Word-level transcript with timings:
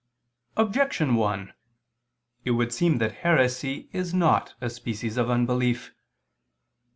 Objection 0.57 1.13
1: 1.13 1.53
It 2.43 2.49
would 2.49 2.73
seem 2.73 2.97
that 2.97 3.17
heresy 3.21 3.87
is 3.91 4.15
not 4.15 4.55
a 4.59 4.67
species 4.67 5.15
of 5.15 5.29
unbelief. 5.29 5.93